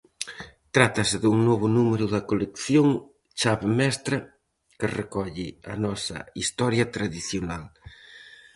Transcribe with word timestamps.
Trátase 0.75 1.15
dun 1.23 1.37
novo 1.49 1.67
número 1.77 2.05
da 2.13 2.21
colección 2.31 2.87
"Chave 3.39 3.67
mestra", 3.79 4.17
que 4.77 4.87
recolle 4.99 5.47
a 5.73 5.75
nosa 5.85 6.17
historia 6.43 6.85
tradicional. 6.95 7.63